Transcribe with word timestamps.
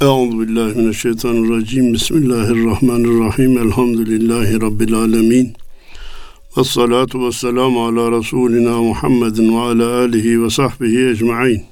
Euzu 0.00 0.40
billahi 0.40 0.78
mineşşeytanirracim. 0.78 1.92
Bismillahirrahmanirrahim. 1.92 3.58
Elhamdülillahi 3.58 4.60
rabbil 4.60 4.94
alamin. 4.94 5.52
Ves 6.56 6.66
salatu 6.66 7.26
vesselamu 7.26 7.86
ala 7.86 8.18
Resulina 8.18 8.82
Muhammedin 8.82 9.56
ve 9.56 9.60
ala 9.60 9.98
alihi 9.98 10.42
ve 10.42 10.50
sahbihi 10.50 11.08
ecmaîn. 11.08 11.64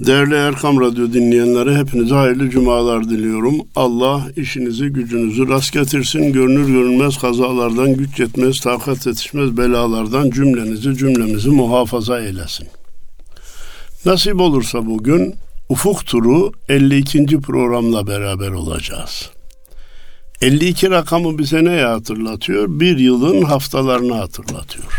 Değerli 0.00 0.34
Erkam 0.34 0.80
Radyo 0.80 1.12
dinleyenleri 1.12 1.76
hepinize 1.76 2.14
hayırlı 2.14 2.50
cumalar 2.50 3.10
diliyorum. 3.10 3.54
Allah 3.76 4.22
işinizi 4.36 4.88
gücünüzü 4.88 5.48
rast 5.48 5.72
getirsin. 5.72 6.32
Görünür 6.32 6.66
görünmez 6.66 7.18
kazalardan, 7.18 7.94
güç 7.94 8.20
yetmez, 8.20 8.60
takat 8.60 9.06
yetişmez 9.06 9.56
belalardan 9.56 10.30
cümlenizi 10.30 10.96
cümlemizi 10.96 11.50
muhafaza 11.50 12.20
eylesin. 12.20 12.66
Nasip 14.04 14.40
olursa 14.40 14.86
bugün 14.86 15.34
Ufuk 15.72 16.06
Turu 16.06 16.52
52. 16.68 17.40
programla 17.40 18.06
beraber 18.06 18.48
olacağız. 18.48 19.30
52 20.40 20.90
rakamı 20.90 21.38
bize 21.38 21.64
ne 21.64 21.80
hatırlatıyor? 21.80 22.80
Bir 22.80 22.98
yılın 22.98 23.42
haftalarını 23.42 24.14
hatırlatıyor. 24.14 24.92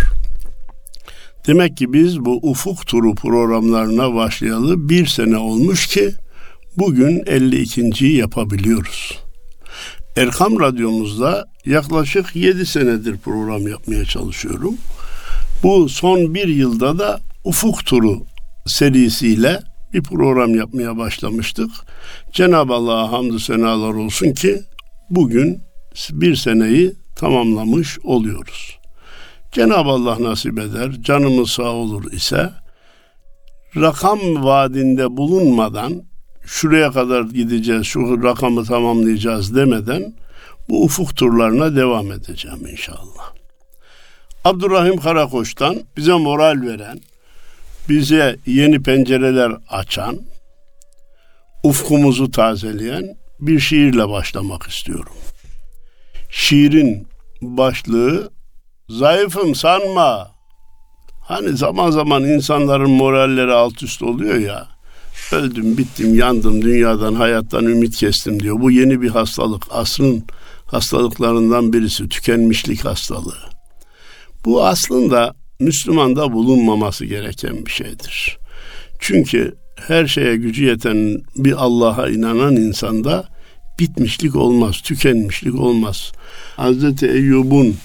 Demek 1.47 1.77
ki 1.77 1.93
biz 1.93 2.19
bu 2.19 2.39
ufuk 2.49 2.87
turu 2.87 3.15
programlarına 3.15 4.15
başlayalı 4.15 4.89
bir 4.89 5.05
sene 5.05 5.37
olmuş 5.37 5.87
ki 5.87 6.11
bugün 6.77 7.19
52.yi 7.19 8.17
yapabiliyoruz. 8.17 9.19
Erkam 10.17 10.59
Radyomuzda 10.59 11.45
yaklaşık 11.65 12.35
7 12.35 12.65
senedir 12.65 13.17
program 13.17 13.67
yapmaya 13.67 14.05
çalışıyorum. 14.05 14.77
Bu 15.63 15.89
son 15.89 16.35
bir 16.35 16.47
yılda 16.47 16.99
da 16.99 17.19
ufuk 17.43 17.85
turu 17.85 18.23
serisiyle 18.65 19.72
bir 19.93 20.03
program 20.03 20.55
yapmaya 20.55 20.97
başlamıştık. 20.97 21.69
Cenab-ı 22.31 22.73
Allah'a 22.73 23.11
hamdü 23.11 23.39
senalar 23.39 23.93
olsun 23.93 24.33
ki 24.33 24.61
bugün 25.09 25.61
bir 26.11 26.35
seneyi 26.35 26.93
tamamlamış 27.15 27.99
oluyoruz. 27.99 28.79
Cenab-ı 29.51 29.89
Allah 29.89 30.23
nasip 30.23 30.59
eder, 30.59 30.91
canımız 31.01 31.49
sağ 31.49 31.71
olur 31.71 32.11
ise 32.11 32.49
rakam 33.75 34.19
vaadinde 34.43 35.17
bulunmadan 35.17 36.03
şuraya 36.45 36.91
kadar 36.91 37.21
gideceğiz, 37.21 37.85
şu 37.85 38.23
rakamı 38.23 38.63
tamamlayacağız 38.63 39.55
demeden 39.55 40.13
bu 40.69 40.83
ufuk 40.83 41.15
turlarına 41.15 41.75
devam 41.75 42.11
edeceğim 42.11 42.67
inşallah. 42.71 43.33
Abdurrahim 44.45 44.97
Karakoç'tan 44.97 45.77
bize 45.97 46.13
moral 46.13 46.61
veren, 46.61 46.99
bize 47.89 48.37
yeni 48.45 48.83
pencereler 48.83 49.51
açan, 49.69 50.19
ufkumuzu 51.63 52.31
tazeleyen 52.31 53.15
bir 53.39 53.59
şiirle 53.59 54.09
başlamak 54.09 54.63
istiyorum. 54.63 55.13
Şiirin 56.29 57.07
başlığı 57.41 58.31
zayıfım 58.89 59.55
sanma. 59.55 60.31
Hani 61.21 61.57
zaman 61.57 61.91
zaman 61.91 62.23
insanların 62.23 62.91
moralleri 62.91 63.53
alt 63.53 63.83
üst 63.83 64.03
oluyor 64.03 64.35
ya. 64.35 64.67
Öldüm, 65.31 65.77
bittim, 65.77 66.15
yandım, 66.15 66.61
dünyadan, 66.61 67.15
hayattan 67.15 67.65
ümit 67.65 67.95
kestim 67.95 68.39
diyor. 68.39 68.61
Bu 68.61 68.71
yeni 68.71 69.01
bir 69.01 69.09
hastalık. 69.09 69.63
Asrın 69.71 70.23
hastalıklarından 70.65 71.73
birisi 71.73 72.09
tükenmişlik 72.09 72.85
hastalığı. 72.85 73.37
Bu 74.45 74.65
aslında 74.65 75.35
Müslümanda 75.59 76.33
bulunmaması 76.33 77.05
gereken 77.05 77.65
bir 77.65 77.71
şeydir. 77.71 78.37
Çünkü 78.99 79.55
her 79.75 80.07
şeye 80.07 80.35
gücü 80.35 80.65
yeten 80.65 81.21
bir 81.35 81.63
Allah'a 81.63 82.09
inanan 82.09 82.55
insanda 82.55 83.27
bitmişlik 83.79 84.35
olmaz, 84.35 84.81
tükenmişlik 84.81 85.55
olmaz. 85.55 86.11
Hazreti 86.55 87.07
Eyyub'un 87.07 87.75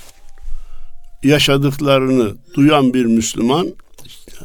yaşadıklarını 1.23 2.35
duyan 2.55 2.95
bir 2.95 3.05
Müslüman 3.05 3.69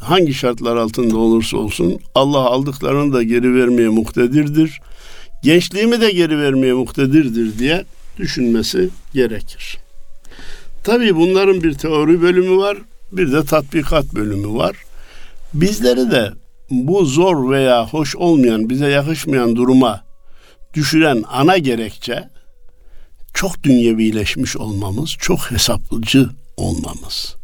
hangi 0.00 0.34
şartlar 0.34 0.76
altında 0.76 1.16
olursa 1.16 1.56
olsun 1.56 2.00
Allah 2.14 2.38
aldıklarını 2.38 3.12
da 3.12 3.22
geri 3.22 3.54
vermeye 3.54 3.88
muktedirdir. 3.88 4.80
Gençliğimi 5.42 6.00
de 6.00 6.10
geri 6.10 6.38
vermeye 6.38 6.72
muktedirdir 6.72 7.58
diye 7.58 7.84
düşünmesi 8.18 8.88
gerekir. 9.14 9.78
Tabii 10.84 11.16
bunların 11.16 11.62
bir 11.62 11.74
teori 11.74 12.22
bölümü 12.22 12.56
var, 12.56 12.78
bir 13.16 13.32
de 13.32 13.44
tatbikat 13.44 14.14
bölümü 14.14 14.48
var. 14.48 14.76
Bizleri 15.54 16.10
de 16.10 16.32
bu 16.70 17.04
zor 17.04 17.50
veya 17.50 17.88
hoş 17.88 18.16
olmayan, 18.16 18.70
bize 18.70 18.88
yakışmayan 18.88 19.56
duruma 19.56 20.04
düşüren 20.74 21.24
ana 21.28 21.58
gerekçe 21.58 22.28
çok 23.34 23.62
dünyevileşmiş 23.62 24.56
olmamız, 24.56 25.10
çok 25.10 25.50
hesaplıcı 25.50 26.28
olmamız. 26.56 27.36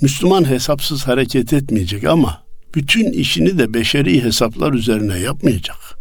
Müslüman 0.00 0.50
hesapsız 0.50 1.06
hareket 1.06 1.52
etmeyecek 1.52 2.04
ama 2.04 2.42
bütün 2.74 3.12
işini 3.12 3.58
de 3.58 3.74
beşeri 3.74 4.24
hesaplar 4.24 4.72
üzerine 4.72 5.18
yapmayacak. 5.18 5.98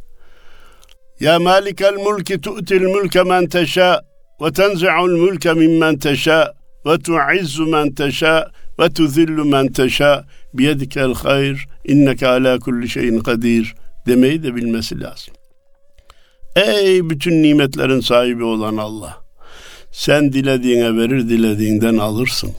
Ya 1.19 1.39
malikel 1.39 1.93
mulki 1.93 2.41
tu'til 2.41 2.81
mulke 2.81 3.23
men 3.23 3.47
teşâ 3.47 4.01
ve 4.41 4.51
tenzi'ul 4.51 5.17
mulke 5.17 5.53
mimmen 5.53 5.97
teşâ 5.97 6.53
ve 6.87 6.99
tu'izzu 6.99 7.65
men 7.65 7.91
teşâ 7.91 8.51
ve 8.79 8.89
tuzillu 8.89 9.45
men 9.45 9.67
teşâ 9.67 10.25
biyedikel 10.53 11.13
hayr 11.13 11.67
inneke 11.85 12.27
ala 12.27 12.59
kulli 12.59 12.89
şeyin 12.89 13.19
kadir 13.19 13.75
demeyi 14.07 14.43
de 14.43 14.55
bilmesi 14.55 14.99
lazım. 14.99 15.33
Ey 16.55 17.09
bütün 17.09 17.43
nimetlerin 17.43 17.99
sahibi 17.99 18.43
olan 18.43 18.77
Allah! 18.77 19.17
Sen 19.91 20.33
dilediğine 20.33 20.97
verir, 20.97 21.29
dilediğinden 21.29 21.97
alırsın. 21.97 22.51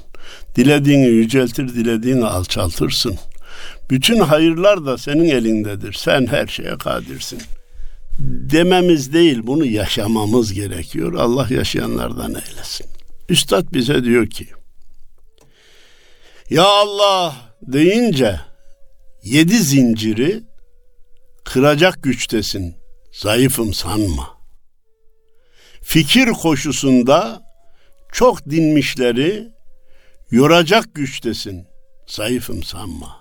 Dilediğini 0.57 1.07
yüceltir, 1.07 1.69
dilediğini 1.69 2.25
alçaltırsın. 2.25 3.17
Bütün 3.91 4.21
hayırlar 4.21 4.87
da 4.87 4.99
senin 4.99 5.29
elindedir. 5.29 5.93
Sen 5.93 6.27
her 6.27 6.47
şeye 6.47 6.79
kadirsin. 6.79 7.39
Dememiz 8.19 9.13
değil, 9.13 9.41
bunu 9.43 9.65
yaşamamız 9.65 10.53
gerekiyor. 10.53 11.15
Allah 11.15 11.47
yaşayanlardan 11.51 12.35
eylesin. 12.35 12.98
Üstad 13.29 13.73
bize 13.73 14.05
diyor 14.05 14.27
ki, 14.27 14.47
Ya 16.51 16.65
Allah 16.65 17.37
deyince 17.63 18.41
yedi 19.23 19.59
zinciri 19.59 20.43
kıracak 21.45 22.03
güçtesin. 22.03 22.77
Zayıfım 23.13 23.75
sanma.'' 23.75 24.39
fikir 25.89 26.29
koşusunda 26.29 27.43
çok 28.13 28.51
dinmişleri 28.51 29.49
yoracak 30.31 30.95
güçtesin. 30.95 31.67
Zayıfım 32.07 32.63
sanma. 32.63 33.18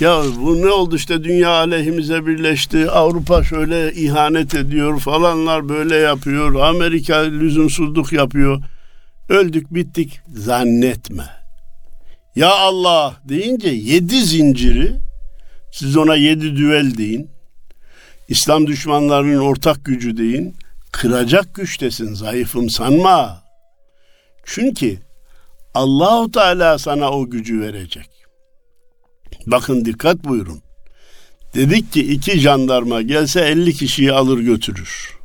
Ya 0.00 0.22
bu 0.40 0.62
ne 0.62 0.70
oldu 0.70 0.96
işte 0.96 1.24
dünya 1.24 1.50
aleyhimize 1.50 2.26
birleşti. 2.26 2.90
Avrupa 2.90 3.44
şöyle 3.44 3.92
ihanet 3.92 4.54
ediyor 4.54 5.00
falanlar 5.00 5.68
böyle 5.68 5.96
yapıyor. 5.96 6.54
Amerika 6.54 7.16
lüzumsuzluk 7.16 8.12
yapıyor. 8.12 8.62
Öldük 9.28 9.74
bittik 9.74 10.20
zannetme. 10.34 11.24
Ya 12.36 12.50
Allah 12.50 13.16
deyince 13.24 13.68
yedi 13.68 14.22
zinciri 14.22 14.92
siz 15.72 15.96
ona 15.96 16.16
yedi 16.16 16.56
düvel 16.56 16.98
deyin. 16.98 17.30
İslam 18.28 18.66
düşmanlarının 18.66 19.38
ortak 19.38 19.84
gücü 19.84 20.16
deyin 20.16 20.56
kıracak 20.92 21.54
güçtesin 21.54 22.14
zayıfım 22.14 22.70
sanma. 22.70 23.42
Çünkü 24.44 24.98
Allahu 25.74 26.30
Teala 26.30 26.78
sana 26.78 27.10
o 27.10 27.30
gücü 27.30 27.60
verecek. 27.60 28.17
Bakın 29.50 29.84
dikkat 29.84 30.24
buyurun. 30.24 30.62
Dedik 31.54 31.92
ki 31.92 32.12
iki 32.12 32.38
jandarma 32.38 33.02
gelse 33.02 33.40
50 33.40 33.74
kişiyi 33.74 34.12
alır 34.12 34.38
götürür. 34.38 35.18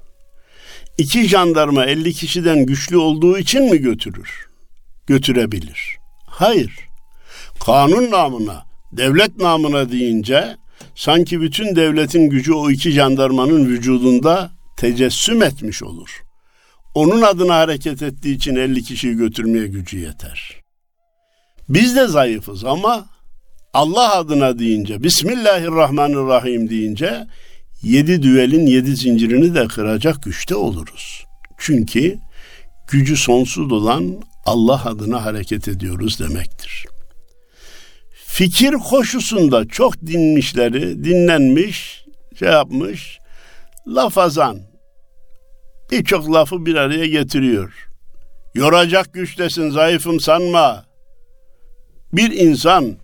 İki 0.97 1.27
jandarma 1.27 1.85
50 1.85 2.13
kişiden 2.13 2.65
güçlü 2.65 2.97
olduğu 2.97 3.37
için 3.37 3.71
mi 3.71 3.77
götürür? 3.77 4.47
Götürebilir. 5.07 5.97
Hayır. 6.25 6.71
Kanun 7.65 8.11
namına, 8.11 8.65
devlet 8.91 9.37
namına 9.37 9.91
deyince 9.91 10.57
sanki 10.95 11.41
bütün 11.41 11.75
devletin 11.75 12.29
gücü 12.29 12.53
o 12.53 12.71
iki 12.71 12.91
jandarmanın 12.91 13.65
vücudunda 13.65 14.51
tecessüm 14.77 15.43
etmiş 15.43 15.83
olur. 15.83 16.23
Onun 16.93 17.21
adına 17.21 17.55
hareket 17.55 18.01
ettiği 18.01 18.35
için 18.35 18.55
50 18.55 18.83
kişiyi 18.83 19.17
götürmeye 19.17 19.67
gücü 19.67 19.99
yeter. 19.99 20.61
Biz 21.69 21.95
de 21.95 22.07
zayıfız 22.07 22.65
ama 22.65 23.12
Allah 23.73 24.15
adına 24.15 24.59
deyince, 24.59 25.03
Bismillahirrahmanirrahim 25.03 26.69
deyince 26.69 27.27
yedi 27.83 28.23
düvelin 28.23 28.67
yedi 28.67 28.95
zincirini 28.95 29.55
de 29.55 29.67
kıracak 29.67 30.23
güçte 30.23 30.55
oluruz. 30.55 31.25
Çünkü 31.57 32.17
gücü 32.87 33.17
sonsuz 33.17 33.71
olan 33.71 34.21
Allah 34.45 34.85
adına 34.85 35.25
hareket 35.25 35.67
ediyoruz 35.67 36.19
demektir. 36.19 36.85
fikir 38.13 38.71
koşusunda 38.73 39.67
çok 39.67 40.01
dinmişleri, 40.01 41.03
dinlenmiş, 41.03 42.05
şey 42.39 42.49
yapmış, 42.49 43.19
lafazan 43.87 44.59
birçok 45.91 46.33
lafı 46.33 46.65
bir 46.65 46.75
araya 46.75 47.07
getiriyor. 47.07 47.87
Yoracak 48.55 49.13
güçtesin, 49.13 49.69
zayıfım 49.69 50.19
sanma. 50.19 50.85
Bir 52.13 52.31
insan 52.31 53.02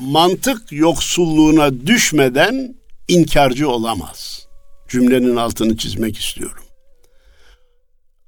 mantık 0.00 0.72
yoksulluğuna 0.72 1.86
düşmeden 1.86 2.74
inkarcı 3.08 3.68
olamaz. 3.70 4.46
Cümlenin 4.88 5.36
altını 5.36 5.76
çizmek 5.76 6.18
istiyorum. 6.18 6.64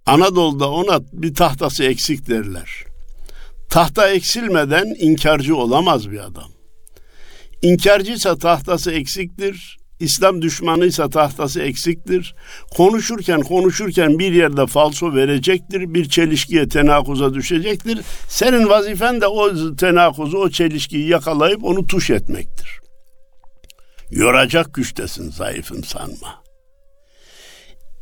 Anadolu'da 0.06 0.70
ona 0.70 1.00
bir 1.12 1.34
tahtası 1.34 1.84
eksik 1.84 2.28
derler. 2.28 2.84
Tahta 3.70 4.10
eksilmeden 4.10 4.94
inkarcı 4.98 5.56
olamaz 5.56 6.10
bir 6.10 6.18
adam. 6.18 6.50
İnkarcıysa 7.62 8.38
tahtası 8.38 8.92
eksiktir. 8.92 9.79
İslam 10.00 10.43
düşmanıysa 10.43 11.11
tahtası 11.11 11.61
eksiktir. 11.61 12.35
Konuşurken 12.76 13.41
konuşurken 13.41 14.19
bir 14.19 14.32
yerde 14.32 14.67
falso 14.67 15.14
verecektir. 15.14 15.94
Bir 15.94 16.08
çelişkiye 16.08 16.69
tenakuza 16.69 17.35
düşecektir. 17.35 18.00
Senin 18.29 18.69
vazifen 18.69 19.20
de 19.20 19.26
o 19.26 19.76
tenakuzu, 19.76 20.38
o 20.38 20.50
çelişkiyi 20.50 21.08
yakalayıp 21.08 21.64
onu 21.64 21.87
tuş 21.87 22.11
etmektir. 22.11 22.81
Yoracak 24.11 24.75
güçtesin 24.75 25.31
zayıfın 25.31 25.82
sanma. 25.82 26.43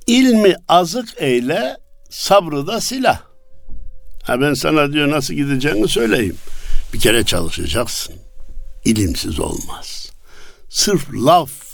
İlmi 0.07 0.55
azık 0.69 1.09
eyle, 1.17 1.77
sabrı 2.11 2.67
da 2.67 2.81
silah. 2.81 3.21
Ha 4.23 4.41
ben 4.41 4.55
sana 4.55 4.93
diyor 4.93 5.11
nasıl 5.11 5.35
gideceğini 5.35 5.89
söyleyeyim. 5.89 6.37
Bir 6.93 6.99
kere 6.99 7.25
çalışacaksın. 7.25 8.15
İlimsiz 8.85 9.41
olmaz. 9.41 10.13
Sırf 10.69 11.15
laf 11.15 11.68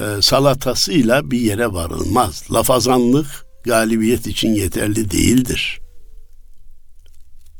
e, 0.00 0.22
salatasıyla 0.22 1.30
bir 1.30 1.40
yere 1.40 1.72
varılmaz. 1.72 2.44
Lafazanlık 2.52 3.46
galibiyet 3.64 4.26
için 4.26 4.54
yeterli 4.54 5.10
değildir. 5.10 5.80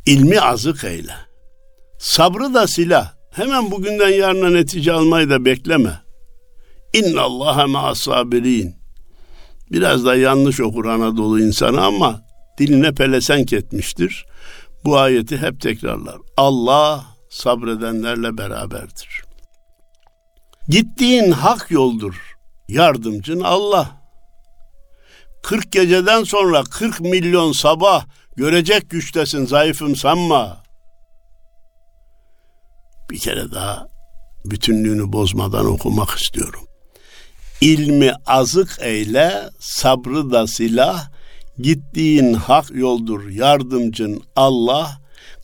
İlmi 0.06 0.40
azık 0.40 0.84
eyle. 0.84 1.14
Sabrı 1.98 2.54
da 2.54 2.66
silah. 2.66 3.12
Hemen 3.30 3.70
bugünden 3.70 4.08
yarına 4.08 4.50
netice 4.50 4.92
almayı 4.92 5.30
da 5.30 5.44
bekleme. 5.44 6.00
İnna 6.94 7.20
Allaha 7.22 7.66
ma'as 7.66 7.98
sabirin. 7.98 8.74
Biraz 9.72 10.04
da 10.04 10.14
yanlış 10.16 10.60
okur 10.60 10.84
Anadolu 10.84 11.40
insanı 11.40 11.80
ama 11.84 12.22
diline 12.58 12.92
pelesenk 12.92 13.52
etmiştir. 13.52 14.26
Bu 14.84 14.98
ayeti 14.98 15.38
hep 15.38 15.60
tekrarlar. 15.60 16.16
Allah 16.36 17.06
sabredenlerle 17.30 18.38
beraberdir. 18.38 19.22
Gittiğin 20.68 21.30
hak 21.30 21.70
yoldur. 21.70 22.29
Yardımcın 22.70 23.40
Allah. 23.40 24.00
40 25.42 25.72
geceden 25.72 26.24
sonra 26.24 26.62
40 26.62 27.00
milyon 27.00 27.52
sabah 27.52 28.04
görecek 28.36 28.90
güçtesin 28.90 29.46
zayıfım 29.46 29.96
sanma. 29.96 30.62
Bir 33.10 33.18
kere 33.18 33.50
daha 33.50 33.86
bütünlüğünü 34.44 35.12
bozmadan 35.12 35.66
okumak 35.66 36.10
istiyorum. 36.10 36.60
İlmi 37.60 38.12
azık 38.26 38.78
eyle, 38.80 39.50
sabrı 39.60 40.30
da 40.30 40.46
silah, 40.46 41.10
gittiğin 41.58 42.34
hak 42.34 42.70
yoldur, 42.70 43.28
yardımcın 43.28 44.22
Allah. 44.36 45.00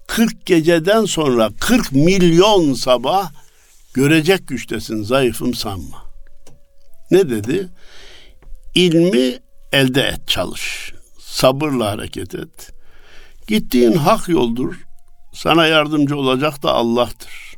40 0.06 0.46
geceden 0.46 1.04
sonra 1.04 1.50
40 1.60 1.92
milyon 1.92 2.74
sabah 2.74 3.32
görecek 3.94 4.48
güçtesin, 4.48 5.02
zayıfım 5.02 5.54
sanma. 5.54 6.05
Ne 7.10 7.30
dedi? 7.30 7.68
İlmi 8.74 9.38
elde 9.72 10.02
et, 10.02 10.28
çalış. 10.28 10.92
Sabırla 11.20 11.90
hareket 11.90 12.34
et. 12.34 12.72
Gittiğin 13.48 13.92
hak 13.92 14.28
yoldur. 14.28 14.74
Sana 15.34 15.66
yardımcı 15.66 16.16
olacak 16.16 16.62
da 16.62 16.72
Allah'tır. 16.72 17.56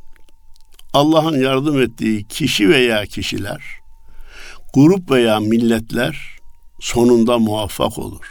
Allah'ın 0.93 1.41
yardım 1.41 1.81
ettiği 1.81 2.27
kişi 2.27 2.69
veya 2.69 3.05
kişiler, 3.05 3.63
grup 4.73 5.11
veya 5.11 5.39
milletler 5.39 6.37
sonunda 6.79 7.39
muvaffak 7.39 7.97
olur. 7.97 8.25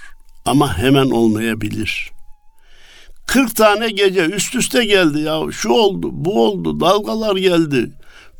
Ama 0.46 0.78
hemen 0.78 1.10
olmayabilir. 1.10 2.10
40 3.26 3.56
tane 3.56 3.90
gece 3.90 4.26
üst 4.26 4.54
üste 4.54 4.84
geldi 4.84 5.20
ya. 5.20 5.40
Şu 5.52 5.68
oldu, 5.68 6.08
bu 6.12 6.46
oldu, 6.46 6.80
dalgalar 6.80 7.36
geldi. 7.36 7.92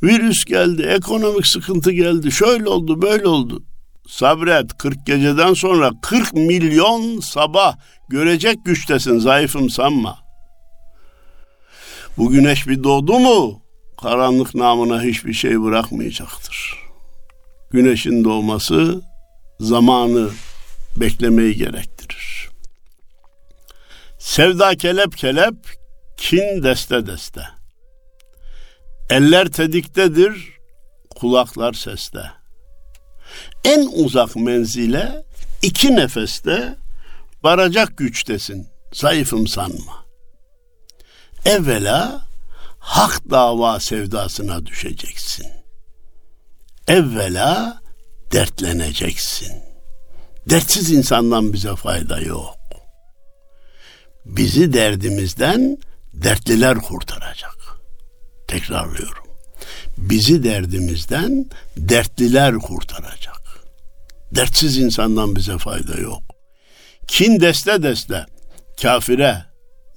Virüs 0.03 0.45
geldi, 0.45 0.83
ekonomik 0.83 1.47
sıkıntı 1.47 1.93
geldi. 1.93 2.33
Şöyle 2.33 2.69
oldu, 2.69 3.03
böyle 3.03 3.29
oldu. 3.29 3.63
Sabret 4.09 4.79
40 4.79 5.07
geceden 5.07 5.55
sonra 5.55 5.91
40 6.03 6.35
milyon 6.35 7.21
sabah 7.21 7.77
görecek 8.09 8.65
güçtesin 8.65 9.19
zayıfım 9.19 9.71
sanma. 9.71 10.19
Bu 12.17 12.31
güneş 12.31 12.69
bir 12.69 12.85
doğdu 12.85 13.19
mu 13.19 13.63
karanlık 14.03 14.55
namına 14.55 15.03
hiçbir 15.03 15.33
şey 15.33 15.63
bırakmayacaktır. 15.63 16.75
Güneşin 17.71 18.25
doğması 18.25 19.03
zamanı 19.61 20.31
beklemeyi 20.97 21.57
gerektirir. 21.57 22.49
Sevda 24.19 24.75
kelep 24.75 25.17
kelep, 25.17 25.55
kin 26.17 26.63
deste 26.63 27.07
deste. 27.07 27.58
Eller 29.11 29.47
tediktedir, 29.47 30.59
kulaklar 31.11 31.73
seste. 31.73 32.31
En 33.65 33.89
uzak 33.93 34.37
menzile 34.37 35.25
iki 35.63 35.97
nefeste 35.97 36.77
varacak 37.43 37.99
güçtesin, 37.99 38.69
zayıfım 38.93 39.47
sanma. 39.47 40.05
Evvela 41.45 42.27
hak 42.79 43.31
dava 43.31 43.81
sevdasına 43.81 44.67
düşeceksin. 44.67 45.47
Evvela 46.89 47.81
dertleneceksin. 48.33 49.53
Dertsiz 50.51 50.91
insandan 50.91 51.53
bize 51.53 51.77
fayda 51.77 52.21
yok. 52.21 52.59
Bizi 54.25 54.73
derdimizden 54.73 55.79
dertliler 56.13 56.79
kurtaracak. 56.79 57.58
Tekrarlıyorum. 58.49 59.25
Bizi 59.99 60.45
derdimizden 60.45 61.47
dertliler 61.77 62.55
kurtaracak. 62.55 63.43
Dertsiz 64.35 64.79
insandan 64.79 65.37
bize 65.37 65.59
fayda 65.59 66.01
yok. 66.01 66.23
Kin 67.09 67.41
deste 67.41 67.83
deste 67.83 68.27
kafire, 68.83 69.45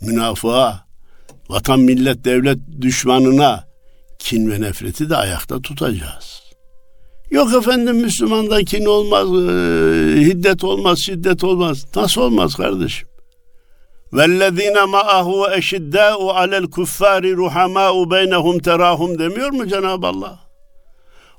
münafığa, 0.01 0.85
vatan 1.49 1.79
millet 1.79 2.25
devlet 2.25 2.59
düşmanına 2.81 3.67
kin 4.19 4.51
ve 4.51 4.61
nefreti 4.61 5.09
de 5.09 5.15
ayakta 5.15 5.61
tutacağız. 5.61 6.41
Yok 7.31 7.53
efendim 7.53 7.95
Müslümanda 7.95 8.63
kin 8.63 8.85
olmaz, 8.85 9.27
e, 9.27 10.21
hiddet 10.21 10.63
olmaz, 10.63 10.99
şiddet 10.99 11.43
olmaz. 11.43 11.85
Nasıl 11.95 12.21
olmaz 12.21 12.55
kardeşim? 12.55 13.07
وَالَّذ۪ينَ 14.12 14.76
مَعَهُ 14.96 15.28
اَشِدَّاءُ 15.58 16.18
عَلَى 16.38 16.56
الْكُفَّارِ 16.64 17.22
رُحَمَاءُ 17.44 17.94
بَيْنَهُمْ 18.14 18.56
تَرَاهُمْ 18.68 19.18
demiyor 19.18 19.50
mu 19.50 19.66
Cenab-ı 19.66 20.06
Allah? 20.06 20.40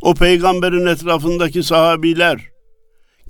O 0.01 0.13
peygamberin 0.13 0.85
etrafındaki 0.85 1.63
sahabiler, 1.63 2.41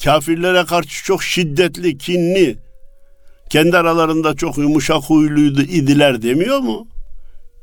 kafirlere 0.04 0.66
karşı 0.66 1.04
çok 1.04 1.24
şiddetli, 1.24 1.98
kinli, 1.98 2.58
kendi 3.50 3.78
aralarında 3.78 4.36
çok 4.36 4.58
yumuşak 4.58 5.04
huyluydu 5.04 5.62
idiler 5.62 6.22
demiyor 6.22 6.60
mu? 6.60 6.88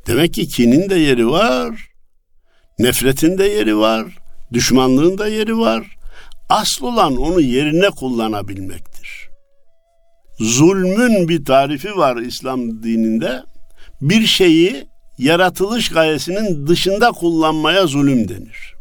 Demek 0.06 0.34
ki 0.34 0.48
kinin 0.48 0.90
de 0.90 0.94
yeri 0.94 1.30
var, 1.30 1.88
nefretin 2.78 3.38
de 3.38 3.44
yeri 3.44 3.78
var, 3.78 4.06
düşmanlığın 4.52 5.18
da 5.18 5.28
yeri 5.28 5.58
var. 5.58 5.96
Asıl 6.48 6.86
olan 6.86 7.16
onu 7.16 7.40
yerine 7.40 7.90
kullanabilmektir. 7.90 8.87
Zulmün 10.39 11.29
bir 11.29 11.45
tarifi 11.45 11.97
var 11.97 12.17
İslam 12.17 12.83
dininde. 12.83 13.43
Bir 14.01 14.25
şeyi 14.25 14.87
yaratılış 15.17 15.89
gayesinin 15.89 16.67
dışında 16.67 17.11
kullanmaya 17.11 17.87
zulüm 17.87 18.29
denir. 18.29 18.75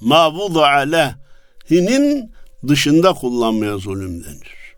Ma 0.00 0.32
alehinin 0.66 2.32
dışında 2.68 3.12
kullanmaya 3.12 3.78
zulüm 3.78 4.24
denir. 4.24 4.76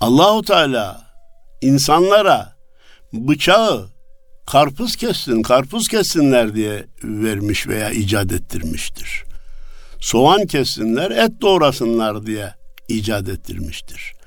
Allahu 0.00 0.42
Teala 0.42 1.06
insanlara 1.60 2.56
bıçağı 3.12 3.88
karpuz 4.46 4.96
kessin, 4.96 5.42
karpuz 5.42 5.88
kessinler 5.88 6.54
diye 6.54 6.86
vermiş 7.04 7.68
veya 7.68 7.90
icat 7.90 8.32
ettirmiştir. 8.32 9.24
Soğan 10.00 10.46
kessinler, 10.46 11.10
et 11.10 11.40
doğrasınlar 11.40 12.26
diye 12.26 12.54
icat 12.88 13.28
ettirmiştir. 13.28 14.17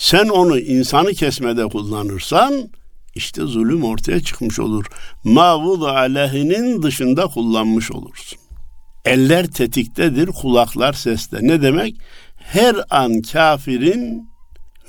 Sen 0.00 0.28
onu 0.28 0.58
insanı 0.58 1.14
kesmede 1.14 1.64
kullanırsan 1.64 2.70
işte 3.14 3.42
zulüm 3.42 3.84
ortaya 3.84 4.20
çıkmış 4.20 4.58
olur. 4.58 4.86
Mavud 5.24 5.82
aleyhinin 5.82 6.82
dışında 6.82 7.26
kullanmış 7.26 7.92
olursun. 7.92 8.38
Eller 9.04 9.46
tetiktedir, 9.46 10.26
kulaklar 10.26 10.92
seste. 10.92 11.38
Ne 11.40 11.62
demek? 11.62 11.96
Her 12.36 12.76
an 12.90 13.22
kafirin 13.22 14.28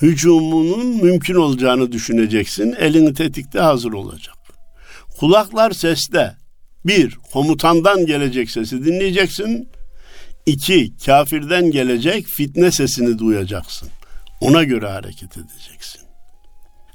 hücumunun 0.02 0.86
mümkün 0.86 1.36
olacağını 1.36 1.92
düşüneceksin. 1.92 2.76
Elini 2.80 3.14
tetikte 3.14 3.60
hazır 3.60 3.94
olacak. 3.94 4.36
Kulaklar 5.20 5.72
seste. 5.72 6.36
Bir, 6.86 7.18
komutandan 7.34 8.06
gelecek 8.06 8.52
sesi 8.52 8.86
dinleyeceksin. 8.86 9.70
İki, 10.46 10.94
kafirden 11.06 11.72
gelecek 11.72 12.28
fitne 12.28 12.72
sesini 12.72 13.20
duyacaksın. 13.20 13.90
Ona 14.42 14.64
göre 14.64 14.90
hareket 14.90 15.38
edeceksin. 15.38 16.02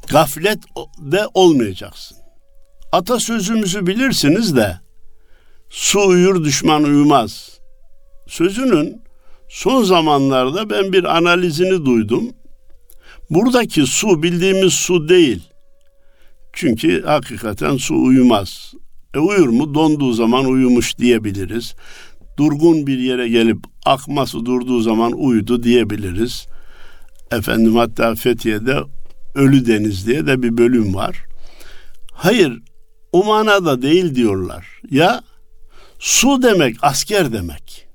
Gaflet 0.08 0.58
de 0.98 1.26
olmayacaksın. 1.34 2.18
Atasözümüzü 2.92 3.86
bilirsiniz 3.86 4.56
de 4.56 4.80
su 5.70 6.06
uyur 6.06 6.44
düşman 6.44 6.84
uyumaz. 6.84 7.60
Sözünün 8.28 9.02
son 9.48 9.82
zamanlarda 9.82 10.70
ben 10.70 10.92
bir 10.92 11.16
analizini 11.16 11.86
duydum. 11.86 12.30
Buradaki 13.30 13.86
su 13.86 14.22
bildiğimiz 14.22 14.72
su 14.72 15.08
değil. 15.08 15.42
Çünkü 16.52 17.02
hakikaten 17.02 17.76
su 17.76 18.02
uyumaz. 18.02 18.72
E 19.14 19.18
uyur 19.18 19.48
mu? 19.48 19.74
Donduğu 19.74 20.12
zaman 20.12 20.44
uyumuş 20.44 20.98
diyebiliriz. 20.98 21.74
Durgun 22.38 22.86
bir 22.86 22.98
yere 22.98 23.28
gelip 23.28 23.58
akması 23.84 24.46
durduğu 24.46 24.80
zaman 24.80 25.12
uyudu 25.12 25.62
diyebiliriz. 25.62 26.46
Efendim 27.30 27.76
hatta 27.76 28.14
Fethiye'de 28.14 28.78
Ölü 29.34 29.66
Deniz 29.66 30.06
diye 30.06 30.26
de 30.26 30.42
bir 30.42 30.58
bölüm 30.58 30.94
var. 30.94 31.24
Hayır 32.12 32.62
o 33.12 33.24
manada 33.24 33.82
değil 33.82 34.14
diyorlar. 34.14 34.66
Ya 34.90 35.22
su 35.98 36.42
demek 36.42 36.76
asker 36.82 37.32
demek. 37.32 37.88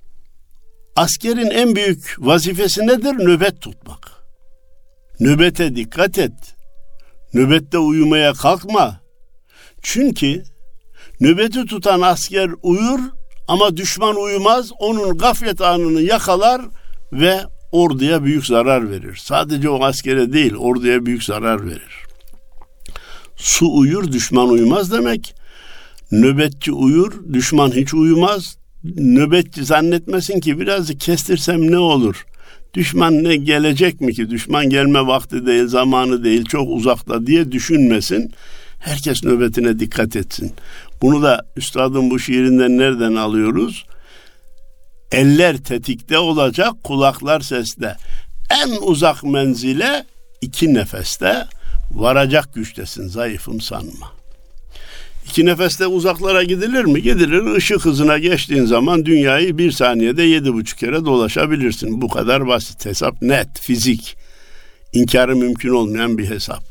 Askerin 0.95 1.49
en 1.49 1.75
büyük 1.75 2.15
vazifesi 2.19 2.87
nedir? 2.87 3.13
Nöbet 3.13 3.61
tutmak. 3.61 4.11
Nöbete 5.19 5.75
dikkat 5.75 6.17
et. 6.17 6.55
Nöbette 7.33 7.77
uyumaya 7.77 8.33
kalkma. 8.33 9.01
Çünkü 9.81 10.43
nöbeti 11.19 11.65
tutan 11.65 12.01
asker 12.01 12.49
uyur 12.63 12.99
ama 13.47 13.77
düşman 13.77 14.15
uyumaz. 14.15 14.71
Onun 14.79 15.17
gaflet 15.17 15.61
anını 15.61 16.01
yakalar 16.01 16.61
ve 17.13 17.41
orduya 17.71 18.23
büyük 18.23 18.45
zarar 18.45 18.91
verir. 18.91 19.15
Sadece 19.15 19.69
o 19.69 19.83
askere 19.83 20.33
değil 20.33 20.55
orduya 20.55 21.05
büyük 21.05 21.23
zarar 21.23 21.67
verir. 21.67 22.05
Su 23.35 23.77
uyur 23.77 24.11
düşman 24.11 24.49
uyumaz 24.49 24.91
demek. 24.91 25.35
Nöbetçi 26.11 26.71
uyur 26.71 27.33
düşman 27.33 27.71
hiç 27.71 27.93
uyumaz. 27.93 28.57
Nöbetçi 28.97 29.65
zannetmesin 29.65 30.39
ki 30.39 30.59
biraz 30.59 30.97
kestirsem 30.97 31.71
ne 31.71 31.77
olur? 31.77 32.25
Düşman 32.73 33.23
ne 33.23 33.35
gelecek 33.35 34.01
mi 34.01 34.13
ki? 34.13 34.29
Düşman 34.29 34.69
gelme 34.69 35.07
vakti 35.07 35.45
değil, 35.45 35.67
zamanı 35.67 36.23
değil, 36.23 36.45
çok 36.45 36.69
uzakta 36.69 37.27
diye 37.27 37.51
düşünmesin. 37.51 38.31
Herkes 38.79 39.23
nöbetine 39.23 39.79
dikkat 39.79 40.15
etsin. 40.15 40.51
Bunu 41.01 41.21
da 41.21 41.45
üstadın 41.55 42.09
bu 42.11 42.19
şiirinden 42.19 42.77
nereden 42.77 43.15
alıyoruz? 43.15 43.85
Eller 45.11 45.57
tetikte 45.57 46.17
olacak, 46.17 46.73
kulaklar 46.83 47.41
seste. 47.41 47.97
En 48.63 48.69
uzak 48.81 49.23
menzile 49.23 50.05
iki 50.41 50.73
nefeste 50.73 51.45
varacak 51.91 52.53
güçtesin, 52.53 53.07
zayıfım 53.07 53.61
sanma. 53.61 54.11
İki 55.27 55.45
nefeste 55.45 55.87
uzaklara 55.87 56.43
gidilir 56.43 56.85
mi? 56.85 57.01
Gidilir. 57.01 57.57
Işık 57.57 57.85
hızına 57.85 58.17
geçtiğin 58.17 58.65
zaman 58.65 59.05
dünyayı 59.05 59.57
bir 59.57 59.71
saniyede 59.71 60.23
yedi 60.23 60.53
buçuk 60.53 60.79
kere 60.79 61.05
dolaşabilirsin. 61.05 62.01
Bu 62.01 62.07
kadar 62.07 62.47
basit. 62.47 62.85
Hesap 62.85 63.21
net, 63.21 63.59
fizik. 63.59 64.17
İnkarı 64.93 65.35
mümkün 65.35 65.69
olmayan 65.69 66.17
bir 66.17 66.29
hesap. 66.29 66.70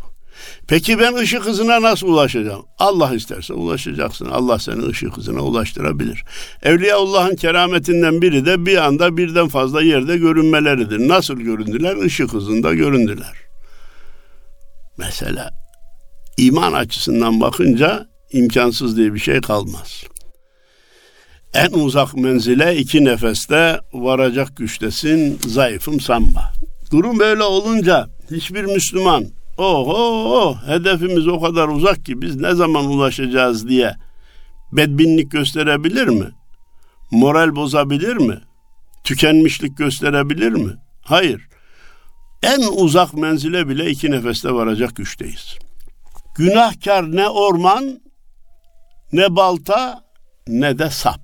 Peki 0.68 0.98
ben 0.98 1.14
ışık 1.14 1.46
hızına 1.46 1.82
nasıl 1.82 2.06
ulaşacağım? 2.06 2.66
Allah 2.78 3.14
isterse 3.14 3.52
ulaşacaksın. 3.52 4.30
Allah 4.30 4.58
seni 4.58 4.86
ışık 4.86 5.16
hızına 5.16 5.40
ulaştırabilir. 5.40 6.24
Evliyaullah'ın 6.62 7.36
kerametinden 7.36 8.22
biri 8.22 8.46
de 8.46 8.66
bir 8.66 8.76
anda 8.76 9.16
birden 9.16 9.48
fazla 9.48 9.82
yerde 9.82 10.16
görünmeleridir. 10.16 11.08
Nasıl 11.08 11.34
göründüler? 11.34 11.96
Işık 11.96 12.32
hızında 12.32 12.74
göründüler. 12.74 13.34
Mesela 14.98 15.50
iman 16.36 16.72
açısından 16.72 17.40
bakınca 17.40 18.06
imkansız 18.32 18.96
diye 18.96 19.14
bir 19.14 19.18
şey 19.18 19.40
kalmaz. 19.40 20.04
En 21.54 21.70
uzak 21.70 22.16
menzile 22.16 22.76
iki 22.76 23.04
nefeste 23.04 23.80
varacak 23.92 24.56
güçtesin, 24.56 25.38
zayıfım 25.46 26.00
sanma. 26.00 26.52
Durum 26.90 27.18
böyle 27.18 27.42
olunca 27.42 28.08
hiçbir 28.30 28.64
Müslüman 28.64 29.24
oho 29.60 30.56
hedefimiz 30.66 31.28
o 31.28 31.40
kadar 31.40 31.68
uzak 31.68 32.04
ki 32.04 32.22
biz 32.22 32.36
ne 32.36 32.54
zaman 32.54 32.84
ulaşacağız 32.84 33.68
diye 33.68 33.94
bedbinlik 34.72 35.30
gösterebilir 35.30 36.06
mi? 36.06 36.26
Moral 37.10 37.56
bozabilir 37.56 38.16
mi? 38.16 38.40
Tükenmişlik 39.04 39.78
gösterebilir 39.78 40.52
mi? 40.52 40.72
Hayır. 41.02 41.48
En 42.42 42.60
uzak 42.60 43.14
menzile 43.14 43.68
bile 43.68 43.90
iki 43.90 44.10
nefeste 44.10 44.52
varacak 44.52 44.96
güçteyiz. 44.96 45.58
Günahkar 46.36 47.16
ne 47.16 47.28
orman 47.28 48.00
ne 49.12 49.36
balta 49.36 50.04
ne 50.48 50.78
de 50.78 50.90
sap. 50.90 51.20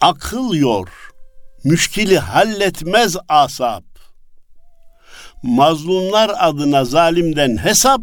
Akıl 0.00 0.54
yor, 0.54 0.88
müşkili 1.64 2.18
halletmez 2.18 3.16
asap. 3.28 3.89
Mazlumlar 5.42 6.30
adına 6.38 6.84
zalimden 6.84 7.56
hesap, 7.56 8.00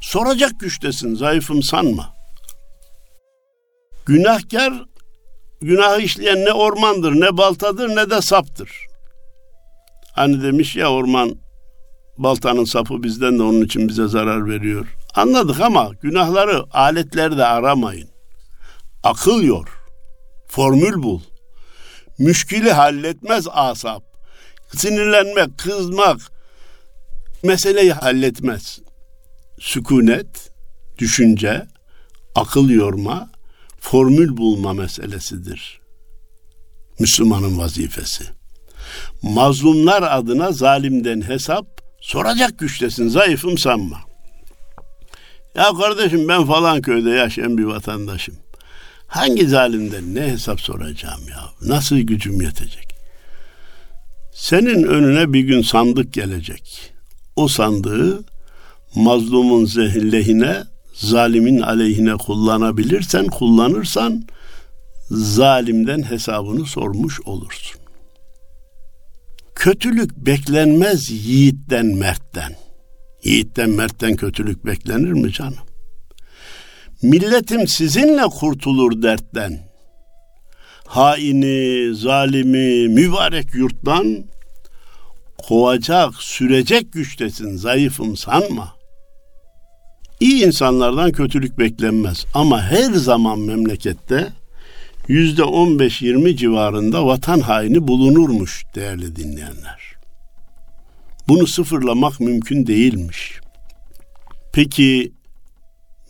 soracak 0.00 0.60
güçtesin 0.60 1.14
zayıfım 1.14 1.62
sanma. 1.62 2.14
Günahkar, 4.06 4.72
günah 5.60 6.00
işleyen 6.00 6.44
ne 6.44 6.52
ormandır, 6.52 7.12
ne 7.12 7.36
baltadır, 7.36 7.88
ne 7.88 8.10
de 8.10 8.20
saptır. 8.20 8.70
Hani 10.14 10.42
demiş 10.42 10.76
ya 10.76 10.92
orman 10.92 11.36
baltanın 12.18 12.64
sapı 12.64 13.02
bizden 13.02 13.38
de 13.38 13.42
onun 13.42 13.64
için 13.64 13.88
bize 13.88 14.08
zarar 14.08 14.48
veriyor. 14.48 14.86
Anladık 15.14 15.60
ama 15.60 15.90
günahları 16.02 16.64
aletlerde 16.70 17.44
aramayın. 17.46 18.08
Akıl 19.02 19.42
yor. 19.42 19.68
Formül 20.48 21.02
bul. 21.02 21.20
Müşkili 22.18 22.72
halletmez 22.72 23.46
asap. 23.50 24.02
Sinirlenmek, 24.76 25.58
kızmak 25.58 26.31
meseleyi 27.42 27.92
halletmez. 27.92 28.78
Sükunet, 29.60 30.52
düşünce, 30.98 31.66
akıl 32.34 32.70
yorma, 32.70 33.30
formül 33.80 34.36
bulma 34.36 34.72
meselesidir. 34.72 35.80
Müslümanın 36.98 37.58
vazifesi. 37.58 38.24
Mazlumlar 39.22 40.02
adına 40.02 40.52
zalimden 40.52 41.20
hesap 41.20 41.66
soracak 42.00 42.58
güçtesin, 42.58 43.08
zayıfım 43.08 43.58
sanma. 43.58 43.98
Ya 45.54 45.72
kardeşim 45.80 46.28
ben 46.28 46.46
falan 46.46 46.82
köyde 46.82 47.10
yaşayan 47.10 47.58
bir 47.58 47.64
vatandaşım. 47.64 48.34
Hangi 49.06 49.48
zalimden 49.48 50.14
ne 50.14 50.20
hesap 50.20 50.60
soracağım 50.60 51.20
ya? 51.30 51.68
Nasıl 51.68 51.96
gücüm 51.96 52.40
yetecek? 52.40 52.88
Senin 54.34 54.82
önüne 54.82 55.32
bir 55.32 55.40
gün 55.40 55.62
sandık 55.62 56.12
gelecek. 56.12 56.91
O 57.42 57.48
sandığı 57.48 58.24
mazlumun 58.94 59.66
lehine, 60.12 60.62
zalimin 60.94 61.60
aleyhine 61.60 62.16
kullanabilirsen, 62.16 63.26
kullanırsan 63.26 64.24
zalimden 65.10 66.02
hesabını 66.02 66.66
sormuş 66.66 67.20
olursun. 67.20 67.80
Kötülük 69.54 70.16
beklenmez 70.16 71.10
yiğitten, 71.10 71.86
mertten. 71.86 72.56
Yiğitten 73.24 73.70
mertten 73.70 74.16
kötülük 74.16 74.66
beklenir 74.66 75.12
mi 75.12 75.32
canım? 75.32 75.66
Milletim 77.02 77.68
sizinle 77.68 78.22
kurtulur 78.22 79.02
dertten. 79.02 79.58
Haini, 80.86 81.94
zalimi, 81.94 82.88
mübarek 82.88 83.54
yurttan 83.54 84.24
kovacak, 85.48 86.14
sürecek 86.14 86.92
güçtesin, 86.92 87.56
zayıfım 87.56 88.16
sanma. 88.16 88.74
İyi 90.20 90.46
insanlardan 90.46 91.12
kötülük 91.12 91.58
beklenmez 91.58 92.26
ama 92.34 92.62
her 92.62 92.92
zaman 92.92 93.38
memlekette 93.38 94.32
yüzde 95.08 95.42
15-20 95.42 96.36
civarında 96.36 97.06
vatan 97.06 97.40
haini 97.40 97.88
bulunurmuş 97.88 98.64
değerli 98.74 99.16
dinleyenler. 99.16 99.92
Bunu 101.28 101.46
sıfırlamak 101.46 102.20
mümkün 102.20 102.66
değilmiş. 102.66 103.40
Peki 104.52 105.12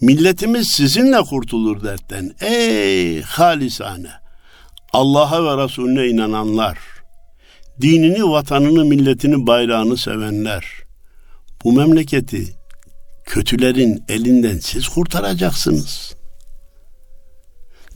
Milletimiz 0.02 0.68
sizinle 0.68 1.20
kurtulur 1.22 1.84
dertten. 1.84 2.34
Ey 2.40 3.22
halisane! 3.22 4.10
Allah'a 4.92 5.44
ve 5.44 5.64
Resulüne 5.64 6.06
inananlar, 6.06 6.78
dinini, 7.80 8.24
vatanını, 8.24 8.84
milletini, 8.84 9.46
bayrağını 9.46 9.96
sevenler, 9.96 10.64
bu 11.64 11.72
memleketi 11.72 12.44
kötülerin 13.24 14.04
elinden 14.08 14.58
siz 14.58 14.88
kurtaracaksınız. 14.88 16.14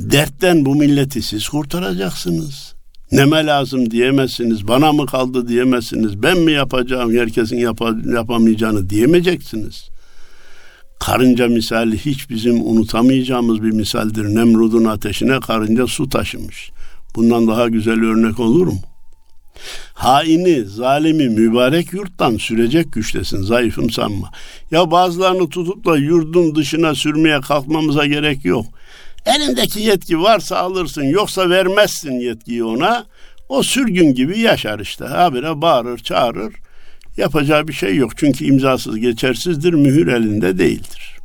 Dertten 0.00 0.64
bu 0.64 0.75
milleti 0.75 1.23
siz 1.23 1.49
kurtaracaksınız. 1.49 2.75
Neme 3.12 3.47
lazım 3.47 3.90
diyemezsiniz, 3.90 4.68
bana 4.68 4.92
mı 4.92 5.06
kaldı 5.06 5.49
diyemezsiniz, 5.49 6.23
ben 6.23 6.38
mi 6.38 6.52
yapacağım, 6.52 7.16
herkesin 7.16 7.56
yap 7.56 7.80
yapamayacağını 8.14 8.90
diyemeyeceksiniz. 8.90 9.88
Karınca 11.00 11.49
misali 11.49 11.99
hiç 11.99 12.30
bizim 12.30 12.66
unutamayacağımız 12.66 13.62
bir 13.62 13.71
misaldir. 13.71 14.25
Nemrud'un 14.25 14.85
ateşine 14.85 15.40
karınca 15.40 15.87
su 15.87 16.09
taşımış. 16.09 16.71
Bundan 17.16 17.49
daha 17.49 17.68
güzel 17.68 18.04
örnek 18.04 18.40
olur 18.40 18.66
mu? 18.66 18.80
Haini, 19.94 20.64
zalimi 20.64 21.28
mübarek 21.28 21.92
yurttan 21.92 22.36
sürecek 22.36 22.92
güçtesin, 22.92 23.42
zayıfım 23.42 23.90
sanma. 23.90 24.30
Ya 24.70 24.90
bazılarını 24.90 25.48
tutup 25.48 25.84
da 25.84 25.96
yurdun 25.96 26.54
dışına 26.54 26.94
sürmeye 26.94 27.40
kalkmamıza 27.40 28.06
gerek 28.06 28.44
yok. 28.44 28.66
Elindeki 29.26 29.80
yetki 29.80 30.20
varsa 30.20 30.56
alırsın, 30.58 31.02
yoksa 31.02 31.50
vermezsin 31.50 32.12
yetkiyi 32.12 32.64
ona. 32.64 33.06
O 33.48 33.62
sürgün 33.62 34.14
gibi 34.14 34.38
yaşar 34.38 34.80
işte. 34.80 35.04
Habire 35.04 35.60
bağırır, 35.60 35.98
çağırır. 35.98 36.54
Yapacağı 37.16 37.68
bir 37.68 37.72
şey 37.72 37.96
yok. 37.96 38.16
Çünkü 38.16 38.44
imzasız 38.44 38.98
geçersizdir, 38.98 39.72
mühür 39.72 40.06
elinde 40.06 40.58
değildir. 40.58 41.16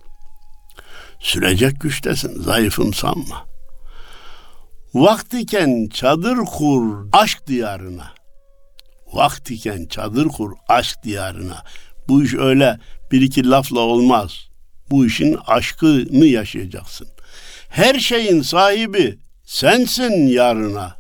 Sürecek 1.20 1.82
güçtesin, 1.82 2.42
zayıfım 2.42 2.94
sanma. 2.94 3.46
Vaktiken 4.94 5.88
çadır 5.94 6.38
kur 6.38 7.08
aşk 7.12 7.48
diyarına. 7.48 8.21
Vaktiken 9.14 9.86
çadır 9.86 10.28
kur 10.28 10.52
aşk 10.68 11.04
diyarına. 11.04 11.64
Bu 12.08 12.24
iş 12.24 12.34
öyle 12.34 12.80
bir 13.12 13.22
iki 13.22 13.50
lafla 13.50 13.80
olmaz. 13.80 14.32
Bu 14.90 15.06
işin 15.06 15.38
aşkını 15.48 16.26
yaşayacaksın. 16.26 17.08
Her 17.70 18.00
şeyin 18.00 18.42
sahibi 18.42 19.18
sensin 19.46 20.28
yarına. 20.28 20.96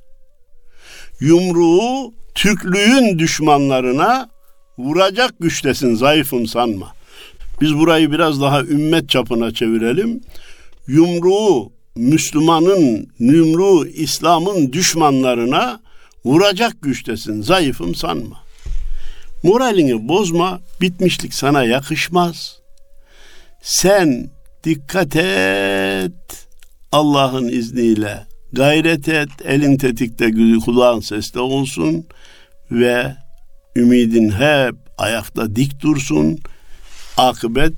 Yumruğu 1.19 2.13
Türklüğün 2.35 3.19
düşmanlarına 3.19 4.29
vuracak 4.77 5.33
güçtesin 5.39 5.95
zayıfım 5.95 6.47
sanma. 6.47 6.93
Biz 7.61 7.77
burayı 7.77 8.11
biraz 8.11 8.41
daha 8.41 8.61
ümmet 8.61 9.09
çapına 9.09 9.53
çevirelim. 9.53 10.21
Yumruğu 10.87 11.71
Müslümanın, 11.95 13.07
yumruğu 13.19 13.87
İslam'ın 13.87 14.73
düşmanlarına 14.73 15.79
vuracak 16.25 16.81
güçtesin 16.81 17.41
zayıfım 17.41 17.95
sanma. 17.95 18.43
Moralini 19.43 20.07
bozma, 20.07 20.59
bitmişlik 20.81 21.33
sana 21.33 21.63
yakışmaz. 21.63 22.59
Sen 23.61 24.29
dikkat 24.63 25.15
et, 25.15 26.47
Allah'ın 26.91 27.47
izniyle 27.47 28.25
gayret 28.53 29.07
et, 29.07 29.29
elin 29.45 29.77
tetikte, 29.77 30.31
kulağın 30.65 30.99
seste 30.99 31.39
olsun 31.39 32.07
ve 32.71 33.15
ümidin 33.75 34.31
hep 34.31 34.75
ayakta 34.97 35.55
dik 35.55 35.81
dursun. 35.81 36.39
Akıbet 37.17 37.73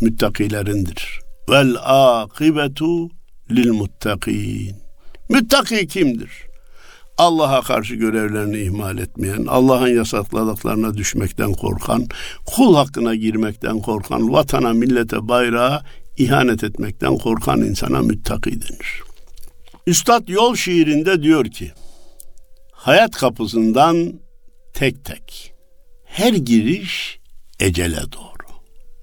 müttakilerindir. 0.00 1.20
Vel 1.50 1.76
akibetu 1.82 3.08
lil 3.50 3.70
muttakin. 3.70 4.76
Müttaki 5.28 5.86
kimdir? 5.86 6.45
Allah'a 7.18 7.62
karşı 7.62 7.94
görevlerini 7.94 8.58
ihmal 8.58 8.98
etmeyen, 8.98 9.46
Allah'ın 9.48 9.96
yasakladıklarına 9.96 10.94
düşmekten 10.94 11.52
korkan, 11.52 12.06
kul 12.46 12.74
hakkına 12.74 13.14
girmekten 13.14 13.80
korkan, 13.80 14.32
vatana, 14.32 14.72
millete, 14.72 15.28
bayrağa 15.28 15.82
ihanet 16.16 16.64
etmekten 16.64 17.18
korkan 17.18 17.60
insana 17.60 18.00
müttaki 18.00 18.50
denir. 18.50 19.02
Üstad 19.86 20.28
yol 20.28 20.54
şiirinde 20.54 21.22
diyor 21.22 21.44
ki, 21.44 21.72
hayat 22.72 23.10
kapısından 23.10 24.12
tek 24.74 25.04
tek, 25.04 25.54
her 26.04 26.32
giriş 26.32 27.18
ecele 27.60 28.00
doğru. 28.12 28.36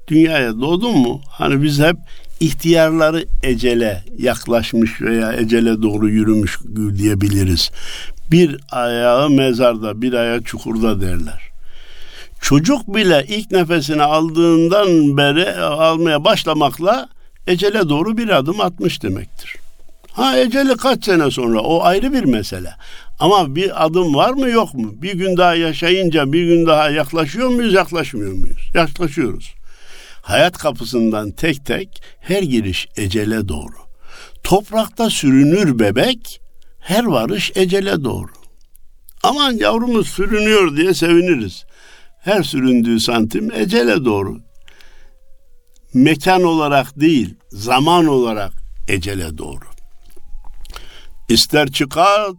Dünyaya 0.07 0.59
doğdun 0.59 0.97
mu? 0.97 1.21
Hani 1.29 1.63
biz 1.63 1.79
hep 1.79 1.95
ihtiyarları 2.39 3.25
ecele 3.43 4.03
yaklaşmış 4.17 5.01
veya 5.01 5.33
ecele 5.33 5.81
doğru 5.81 6.09
yürümüş 6.09 6.59
diyebiliriz. 6.97 7.71
Bir 8.31 8.59
ayağı 8.71 9.29
mezarda, 9.29 10.01
bir 10.01 10.13
ayağı 10.13 10.43
çukurda 10.43 11.01
derler. 11.01 11.41
Çocuk 12.41 12.95
bile 12.95 13.25
ilk 13.27 13.51
nefesini 13.51 14.03
aldığından 14.03 15.17
beri 15.17 15.55
almaya 15.61 16.23
başlamakla 16.23 17.09
ecele 17.47 17.89
doğru 17.89 18.17
bir 18.17 18.29
adım 18.29 18.61
atmış 18.61 19.03
demektir. 19.03 19.55
Ha 20.11 20.37
eceli 20.37 20.77
kaç 20.77 21.05
sene 21.05 21.31
sonra 21.31 21.59
o 21.59 21.83
ayrı 21.83 22.13
bir 22.13 22.23
mesele. 22.23 22.73
Ama 23.19 23.55
bir 23.55 23.85
adım 23.85 24.15
var 24.15 24.29
mı 24.29 24.49
yok 24.49 24.73
mu? 24.73 24.91
Bir 25.01 25.13
gün 25.13 25.37
daha 25.37 25.55
yaşayınca 25.55 26.33
bir 26.33 26.45
gün 26.45 26.65
daha 26.65 26.89
yaklaşıyor 26.89 27.49
muyuz 27.49 27.73
yaklaşmıyor 27.73 28.31
muyuz? 28.31 28.69
Yaklaşıyoruz. 28.73 29.53
Hayat 30.23 30.57
kapısından 30.57 31.31
tek 31.31 31.65
tek 31.65 32.03
her 32.19 32.43
giriş 32.43 32.87
ecele 32.97 33.47
doğru. 33.47 33.75
Toprakta 34.43 35.09
sürünür 35.09 35.79
bebek, 35.79 36.41
her 36.79 37.03
varış 37.03 37.51
ecele 37.55 38.03
doğru. 38.03 38.31
Aman 39.23 39.51
yavrumuz 39.51 40.07
sürünüyor 40.07 40.77
diye 40.77 40.93
seviniriz. 40.93 41.65
Her 42.19 42.43
süründüğü 42.43 42.99
santim 42.99 43.51
ecele 43.51 44.05
doğru. 44.05 44.39
Mekan 45.93 46.43
olarak 46.43 46.99
değil, 46.99 47.35
zaman 47.49 48.05
olarak 48.05 48.53
ecele 48.87 49.37
doğru. 49.37 49.65
İster 51.29 51.71
çıkart, 51.71 52.37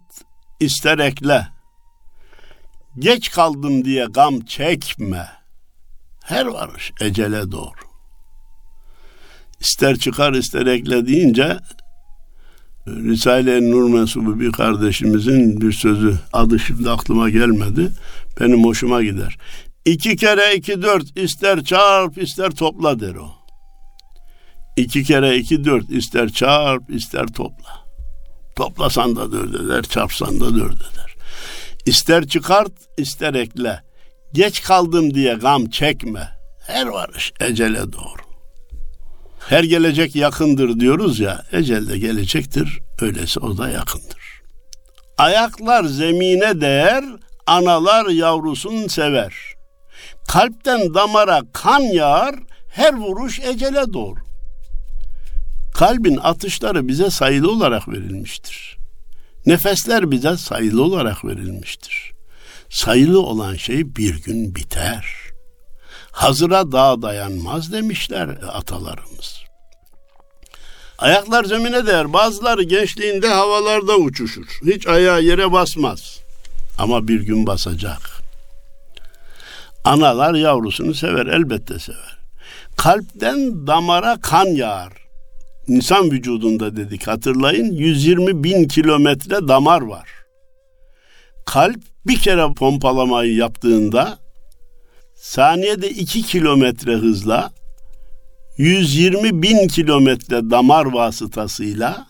ister 0.61 0.99
ekle. 0.99 1.49
Geç 2.99 3.31
kaldım 3.31 3.85
diye 3.85 4.05
gam 4.05 4.41
çekme.'' 4.41 5.44
Her 6.25 6.47
varış 6.47 6.93
ecele 7.01 7.53
doğru. 7.53 7.85
İster 9.61 9.97
çıkar 9.97 10.33
ister 10.33 10.67
ekle 10.67 11.07
deyince 11.07 11.59
Risale-i 12.89 13.71
Nur 13.71 13.91
mensubu 13.91 14.41
bir 14.41 14.53
kardeşimizin 14.53 15.61
bir 15.61 15.73
sözü 15.73 16.19
adı 16.33 16.59
şimdi 16.59 16.91
aklıma 16.91 17.31
gelmedi. 17.31 17.93
Benim 18.41 18.65
hoşuma 18.65 19.03
gider. 19.03 19.39
İki 19.85 20.17
kere 20.17 20.55
iki 20.55 20.83
dört 20.83 21.19
ister 21.19 21.65
çarp 21.65 22.19
ister 22.19 22.51
topla 22.51 23.01
der 23.01 23.15
o. 23.15 23.33
İki 24.77 25.05
kere 25.05 25.37
iki 25.37 25.65
dört 25.65 25.91
ister 25.91 26.29
çarp 26.29 26.91
ister 26.91 27.27
topla. 27.27 27.85
Toplasan 28.57 29.17
da 29.17 29.33
dört 29.33 29.55
eder, 29.55 29.83
çarpsan 29.83 30.41
da 30.41 30.55
dört 30.57 30.77
eder. 30.77 31.15
İster 31.87 32.27
çıkart 32.27 32.73
ister 32.99 33.35
ekle. 33.35 33.84
Geç 34.35 34.63
kaldım 34.63 35.15
diye 35.15 35.35
gam 35.35 35.67
çekme. 35.67 36.29
Her 36.67 36.87
varış 36.87 37.33
ecele 37.41 37.93
doğru. 37.93 38.23
Her 39.49 39.65
gelecek 39.65 40.17
yakındır 40.17 40.81
diyoruz 40.81 41.21
ya, 41.21 41.43
ecel 41.53 41.89
de 41.89 41.99
gelecektir, 41.99 42.81
öyleyse 43.01 43.41
o 43.41 43.59
da 43.59 43.69
yakındır. 43.69 44.43
Ayaklar 45.19 45.85
zemine 45.85 46.61
değer, 46.61 47.05
analar 47.47 48.07
yavrusun 48.07 48.89
sever. 48.89 49.35
Kalpten 50.29 50.95
damara 50.95 51.43
kan 51.53 51.81
yağar, 51.81 52.35
her 52.69 52.95
vuruş 52.95 53.41
ecele 53.41 53.93
doğru. 53.93 54.21
Kalbin 55.75 56.17
atışları 56.17 56.89
bize 56.89 57.11
sayılı 57.11 57.51
olarak 57.53 57.89
verilmiştir. 57.89 58.77
Nefesler 59.47 60.11
bize 60.11 60.37
sayılı 60.37 60.83
olarak 60.83 61.25
verilmiştir 61.25 62.14
sayılı 62.71 63.21
olan 63.23 63.57
şey 63.57 63.97
bir 63.97 64.23
gün 64.23 64.55
biter. 64.55 65.07
Hazıra 66.13 66.73
dağ 66.73 67.03
dayanmaz 67.03 67.73
demişler 67.73 68.29
atalarımız. 68.53 69.45
Ayaklar 70.99 71.45
zemine 71.45 71.87
değer. 71.87 72.13
Bazıları 72.13 72.63
gençliğinde 72.63 73.29
havalarda 73.29 73.97
uçuşur. 73.97 74.59
Hiç 74.67 74.87
ayağı 74.87 75.23
yere 75.23 75.53
basmaz. 75.53 76.21
Ama 76.79 77.09
bir 77.09 77.21
gün 77.21 77.47
basacak. 77.47 78.01
Analar 79.85 80.35
yavrusunu 80.35 80.95
sever, 80.95 81.27
elbette 81.27 81.79
sever. 81.79 82.19
Kalpten 82.77 83.67
damara 83.67 84.21
kan 84.21 84.47
yağar. 84.47 84.93
İnsan 85.67 86.11
vücudunda 86.11 86.77
dedik 86.77 87.07
hatırlayın 87.07 87.73
120 87.73 88.45
bin 88.45 88.69
kilometre 88.69 89.49
damar 89.49 89.83
var. 89.83 90.24
Kalp 91.47 91.81
bir 92.07 92.19
kere 92.19 92.55
pompalamayı 92.55 93.35
yaptığında 93.35 94.19
saniyede 95.15 95.91
2 95.91 96.23
kilometre 96.23 96.93
hızla 96.93 97.53
120 98.59 99.43
bin 99.43 99.69
kilometre 99.69 100.51
damar 100.51 100.85
vasıtasıyla 100.85 102.07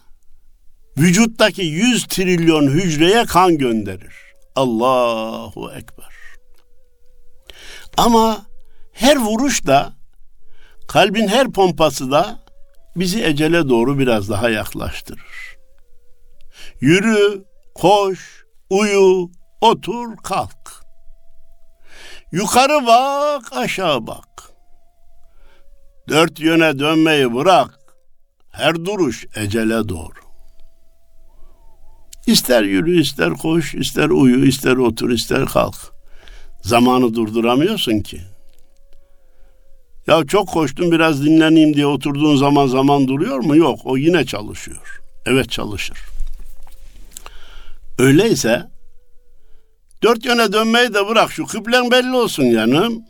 vücuttaki 0.99 1.63
100 1.63 2.05
trilyon 2.05 2.69
hücreye 2.69 3.25
kan 3.25 3.59
gönderir. 3.59 4.15
Allahu 4.57 5.73
Ekber. 5.73 6.15
Ama 7.97 8.47
her 8.93 9.17
vuruş 9.17 9.67
da 9.67 9.93
kalbin 10.89 11.29
her 11.29 11.53
pompası 11.53 12.11
da 12.11 12.45
bizi 12.97 13.25
ecele 13.25 13.69
doğru 13.69 13.99
biraz 13.99 14.31
daha 14.31 14.51
yaklaştırır. 14.51 15.57
Yürü, 16.81 17.45
koş, 17.75 18.44
uyu, 18.75 19.31
otur, 19.61 20.17
kalk. 20.17 20.85
Yukarı 22.33 22.87
bak, 22.87 23.53
aşağı 23.53 24.07
bak. 24.07 24.29
Dört 26.09 26.41
yöne 26.41 26.79
dönmeyi 26.79 27.35
bırak. 27.35 27.79
Her 28.51 28.75
duruş 28.75 29.27
ecele 29.37 29.89
doğru. 29.89 30.25
İster 32.27 32.63
yürü, 32.63 33.01
ister 33.01 33.31
koş, 33.31 33.75
ister 33.75 34.09
uyu, 34.09 34.45
ister 34.47 34.77
otur, 34.77 35.11
ister 35.11 35.47
kalk. 35.47 35.77
Zamanı 36.63 37.15
durduramıyorsun 37.15 38.01
ki. 38.01 38.21
Ya 40.07 40.27
çok 40.27 40.49
koştum 40.49 40.93
biraz 40.93 41.25
dinleneyim 41.25 41.75
diye 41.75 41.87
oturduğun 41.87 42.37
zaman 42.37 42.67
zaman 42.67 43.09
duruyor 43.09 43.39
mu? 43.39 43.57
Yok 43.57 43.79
o 43.85 43.97
yine 43.97 44.27
çalışıyor. 44.27 45.01
Evet 45.27 45.51
çalışır. 45.51 46.14
Öyleyse 47.99 48.63
dört 50.03 50.25
yöne 50.25 50.53
dönmeyi 50.53 50.95
de 50.95 51.09
bırak 51.09 51.33
şu 51.33 51.47
kıblen 51.47 51.91
belli 51.91 52.17
olsun 52.17 52.45
yanım. 52.45 53.03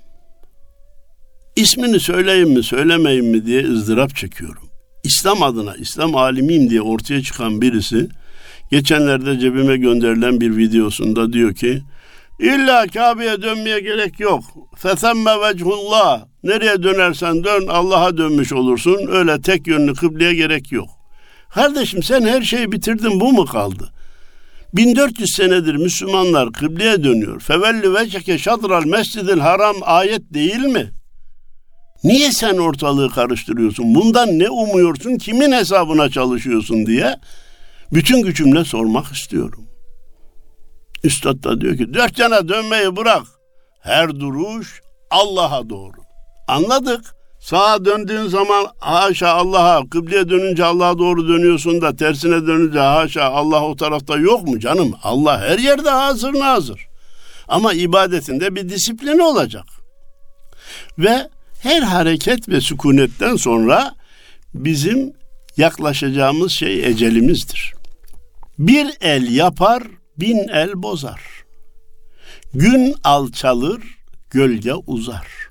İsmini 1.57 2.01
söyleyeyim 2.01 2.51
mi 2.51 2.63
söylemeyeyim 2.63 3.27
mi 3.27 3.47
diye 3.47 3.65
ızdırap 3.65 4.17
çekiyorum. 4.17 4.69
İslam 5.05 5.43
adına 5.43 5.75
İslam 5.77 6.17
alimiyim 6.17 6.71
diye 6.71 6.83
ortaya 6.83 7.23
çıkan 7.23 7.63
birisi 7.63 8.09
geçenlerde 8.71 9.39
cebime 9.39 9.77
gönderilen 9.77 10.41
bir 10.41 10.57
videosunda 10.57 11.33
diyor 11.33 11.55
ki 11.55 11.83
İlla 12.41 12.87
Kabe'ye 12.87 13.43
dönmeye 13.43 13.81
gerek 13.81 14.21
yok. 14.21 14.45
Fesemme 14.77 15.31
vechullah. 15.41 16.25
Nereye 16.43 16.83
dönersen 16.83 17.45
dön 17.45 17.67
Allah'a 17.69 18.17
dönmüş 18.17 18.53
olursun. 18.53 19.09
Öyle 19.09 19.41
tek 19.41 19.67
yönlü 19.67 19.95
kıbleye 19.95 20.35
gerek 20.35 20.73
yok. 20.73 20.89
Kardeşim 21.51 22.03
sen 22.03 22.23
her 22.23 22.43
şeyi 22.43 22.73
bitirdin 22.73 23.21
bu 23.21 23.33
mu 23.33 23.45
kaldı? 23.45 23.94
1400 24.77 25.31
senedir 25.37 25.75
Müslümanlar 25.75 26.53
kıbleye 26.53 27.05
dönüyor. 27.05 27.41
Fevelli 27.41 27.95
veceke 27.95 28.39
şadral 28.39 28.85
mescidil 28.85 29.39
haram 29.39 29.77
ayet 29.83 30.35
değil 30.35 30.65
mi? 30.65 30.91
Niye 32.05 32.33
sen 32.33 32.57
ortalığı 32.57 33.11
karıştırıyorsun? 33.11 33.95
Bundan 33.95 34.39
ne 34.39 34.51
umuyorsun? 34.51 35.19
Kimin 35.19 35.53
hesabına 35.53 36.11
çalışıyorsun 36.11 36.87
diye 36.87 37.17
bütün 37.93 38.23
gücümle 38.23 38.65
sormak 38.65 39.07
istiyorum. 39.13 39.65
Üstad 41.05 41.45
da 41.45 41.61
diyor 41.61 41.77
ki 41.77 41.95
dört 41.95 42.19
yana 42.19 42.49
dönmeyi 42.49 42.97
bırak. 42.97 43.23
Her 43.81 44.21
duruş 44.21 44.81
Allah'a 45.11 45.69
doğru. 45.69 45.97
Anladık. 46.49 47.15
Sağa 47.45 47.85
döndüğün 47.85 48.27
zaman 48.27 48.67
haşa 48.79 49.29
Allah'a, 49.29 49.89
kıbleye 49.89 50.29
dönünce 50.29 50.65
Allah'a 50.65 50.99
doğru 50.99 51.29
dönüyorsun 51.29 51.81
da 51.81 51.97
tersine 51.97 52.47
dönünce 52.47 52.79
haşa 52.79 53.25
Allah 53.25 53.63
o 53.65 53.77
tarafta 53.77 54.17
yok 54.17 54.49
mu 54.49 54.61
canım? 54.61 54.95
Allah 55.03 55.41
her 55.41 55.59
yerde 55.59 55.91
hazır 55.91 56.35
nazır. 56.35 56.89
Ama 57.49 57.73
ibadetinde 57.73 58.55
bir 58.55 58.69
disiplini 58.69 59.23
olacak. 59.23 59.65
Ve 60.99 61.29
her 61.63 61.83
hareket 61.83 62.49
ve 62.49 62.61
sükunetten 62.61 63.37
sonra 63.37 63.95
bizim 64.55 65.13
yaklaşacağımız 65.57 66.53
şey 66.53 66.87
ecelimizdir. 66.87 67.75
Bir 68.59 68.87
el 69.01 69.37
yapar, 69.37 69.83
bin 70.17 70.49
el 70.49 70.83
bozar. 70.83 71.21
Gün 72.55 72.95
alçalır, 73.05 73.83
gölge 74.31 74.75
uzar. 74.75 75.44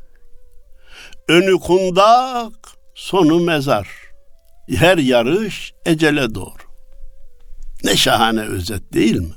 Önü 1.27 1.59
kundak, 1.59 2.53
sonu 2.95 3.39
mezar. 3.39 3.87
Her 4.69 4.97
yarış 4.97 5.73
ecele 5.85 6.35
doğru. 6.35 6.63
Ne 7.83 7.97
şahane 7.97 8.41
özet 8.41 8.93
değil 8.93 9.15
mi? 9.15 9.33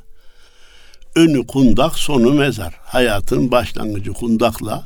Önü 1.16 1.46
kundak, 1.46 1.99
sonu 1.99 2.35
mezar. 2.35 2.75
Hayatın 2.85 3.51
başlangıcı 3.51 4.12
kundakla. 4.12 4.85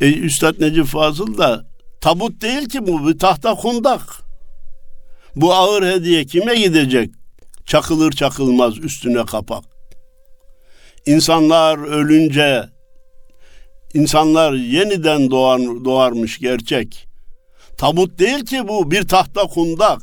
E, 0.00 0.12
Üstad 0.12 0.60
Necip 0.60 0.86
Fazıl 0.86 1.38
da 1.38 1.66
tabut 2.00 2.42
değil 2.42 2.68
ki 2.68 2.86
bu 2.86 3.08
bir 3.08 3.18
tahta 3.18 3.54
kundak. 3.54 4.02
Bu 5.36 5.54
ağır 5.54 5.82
hediye 5.82 6.24
kime 6.24 6.56
gidecek? 6.56 7.10
Çakılır 7.66 8.12
çakılmaz 8.12 8.78
üstüne 8.78 9.26
kapak. 9.26 9.64
İnsanlar 11.06 11.78
ölünce 11.78 12.68
insanlar 13.94 14.52
yeniden 14.52 15.30
doğar, 15.30 15.60
doğarmış 15.60 16.38
gerçek. 16.38 17.08
Tabut 17.78 18.18
değil 18.18 18.46
ki 18.46 18.68
bu 18.68 18.90
bir 18.90 19.08
tahta 19.08 19.42
kundak. 19.42 20.02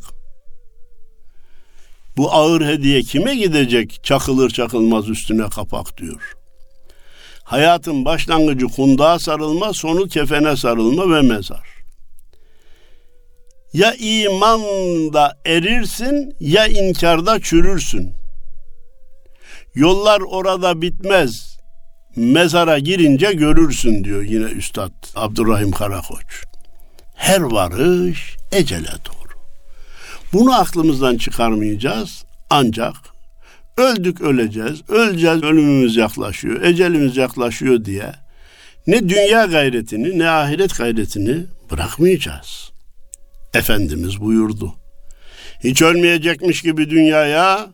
Bu 2.18 2.32
ağır 2.34 2.66
hediye 2.66 3.02
kime 3.02 3.36
gidecek? 3.36 4.04
Çakılır 4.04 4.50
çakılmaz 4.50 5.10
üstüne 5.10 5.50
kapak 5.50 5.98
diyor. 5.98 6.36
Hayatın 7.44 8.06
başlangıcı 8.06 8.66
kundağa 8.66 9.20
sarılma, 9.20 9.74
sonu 9.74 10.08
kefene 10.08 10.58
sarılma 10.58 11.16
ve 11.16 11.22
mezar. 11.22 11.76
Ya 13.74 13.94
imanda 13.94 15.38
erirsin 15.46 16.36
ya 16.40 16.68
inkarda 16.68 17.40
çürürsün. 17.40 18.14
Yollar 19.76 20.22
orada 20.22 20.82
bitmez. 20.82 21.55
Mezara 22.16 22.80
girince 22.80 23.34
görürsün 23.34 24.04
diyor 24.04 24.24
yine 24.24 24.46
Üstad 24.46 24.92
Abdurrahim 25.16 25.72
Karakoç. 25.72 26.44
Her 27.16 27.42
varış 27.42 28.36
ecele 28.52 28.88
doğru. 28.88 29.34
Bunu 30.34 30.54
aklımızdan 30.54 31.18
çıkarmayacağız 31.18 32.26
ancak 32.50 32.96
öldük 33.78 34.22
öleceğiz, 34.22 34.90
öleceğiz 34.90 35.44
ölümümüz 35.44 35.96
yaklaşıyor, 35.96 36.62
ecelimiz 36.62 37.18
yaklaşıyor 37.18 37.86
diye 37.86 38.12
ne 38.88 39.10
dünya 39.10 39.46
gayretini 39.46 40.20
ne 40.20 40.30
ahiret 40.30 40.78
gayretini 40.78 41.46
bırakmayacağız. 41.72 42.72
Efendimiz 43.54 44.22
buyurdu. 44.22 44.74
Hiç 45.64 45.82
ölmeyecekmiş 45.82 46.62
gibi 46.62 46.90
dünyaya, 46.90 47.70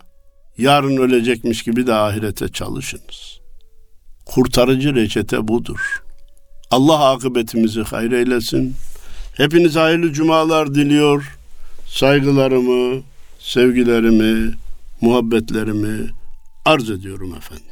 yarın 0.58 0.98
ölecekmiş 0.98 1.64
gibi 1.64 1.88
de 1.88 1.94
ahirete 1.94 2.48
çalışınız. 2.48 3.41
Kurtarıcı 4.26 4.96
reçete 4.96 5.48
budur. 5.48 6.04
Allah 6.72 7.10
akıbetimizi 7.12 7.82
hayır 7.82 8.12
eylesin. 8.12 8.76
Hepinize 9.38 9.80
hayırlı 9.80 10.14
cumalar 10.14 10.76
diliyor. 10.76 11.38
Saygılarımı, 11.88 13.02
sevgilerimi, 13.40 14.54
muhabbetlerimi 15.02 16.10
arz 16.66 16.90
ediyorum 16.90 17.34
efendim. 17.38 17.71